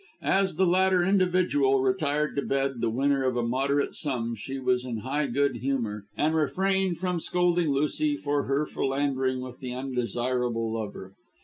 [0.23, 4.83] As the latter individual retired to bed the winner of a moderate sum, she was
[4.83, 10.73] in high good humour, and refrained from scolding Lucy for her philandering with the undesirable
[10.73, 11.13] lover.